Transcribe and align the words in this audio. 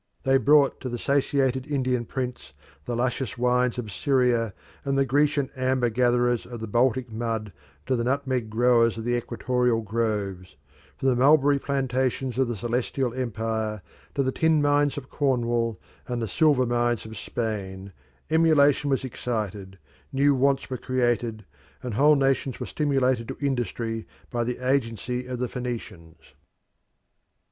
They 0.23 0.37
brought 0.37 0.81
to 0.81 0.89
the 0.89 0.97
satiated 0.97 1.67
Indian 1.67 2.05
prince 2.05 2.53
the 2.85 2.95
luscious 2.95 3.37
wines 3.37 3.77
of 3.77 3.91
Syria 3.91 4.55
and 4.83 4.97
the 4.97 5.05
Grecian 5.05 5.51
amber 5.55 5.91
gatherers 5.91 6.43
of 6.47 6.59
the 6.59 6.65
Baltic 6.67 7.11
mud 7.11 7.53
to 7.85 7.95
the 7.95 8.03
nutmeg 8.03 8.49
growers 8.49 8.97
of 8.97 9.03
the 9.05 9.15
equatorial 9.15 9.81
groves, 9.83 10.55
from 10.97 11.09
the 11.09 11.15
mulberry 11.15 11.59
plantations 11.59 12.39
of 12.39 12.47
the 12.47 12.55
Celestial 12.55 13.13
Empire 13.13 13.83
to 14.15 14.23
the 14.23 14.31
tin 14.31 14.59
mines 14.59 14.97
of 14.97 15.11
Cornwall 15.11 15.79
and 16.07 16.19
the 16.19 16.27
silver 16.27 16.65
mines 16.65 17.05
of 17.05 17.15
Spain, 17.15 17.93
emulation 18.31 18.89
was 18.89 19.03
excited, 19.03 19.77
new 20.11 20.33
wants 20.33 20.67
were 20.67 20.77
created, 20.77 21.45
and 21.83 21.93
whole 21.93 22.15
nations 22.15 22.59
were 22.59 22.65
stimulated 22.65 23.27
to 23.27 23.37
industry 23.39 24.07
by 24.31 24.43
the 24.43 24.67
agency 24.67 25.27
of 25.27 25.37
the 25.37 25.47
Phoenicians. 25.47 26.33